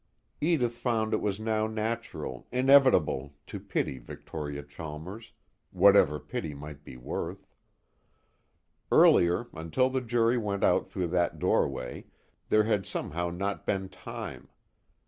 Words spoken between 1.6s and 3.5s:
natural, inevitable,